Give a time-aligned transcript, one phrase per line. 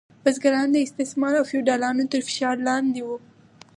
[0.23, 3.17] بزګران د استثمار او فیوډالانو تر فشار لاندې وو.